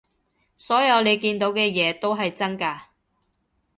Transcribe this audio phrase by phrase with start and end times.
[0.57, 2.85] 所有你見到嘅嘢都係真㗎